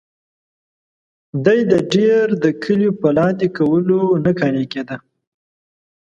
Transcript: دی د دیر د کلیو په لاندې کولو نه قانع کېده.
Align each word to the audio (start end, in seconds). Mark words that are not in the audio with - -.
دی 1.45 1.59
د 1.71 1.73
دیر 1.91 2.27
د 2.43 2.45
کلیو 2.63 2.91
په 3.01 3.09
لاندې 3.17 3.47
کولو 3.57 4.01
نه 4.23 4.31
قانع 4.39 4.65
کېده. 4.71 4.97